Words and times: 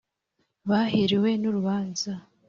bahiriwe 0.69 1.29
n’urubanza 1.41 2.11